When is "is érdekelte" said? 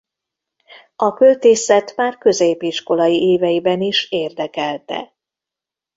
3.81-5.15